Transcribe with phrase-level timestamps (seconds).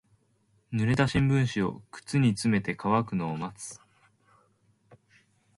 [0.73, 3.79] 濡れた新聞紙を靴に詰めて乾くのを待つ。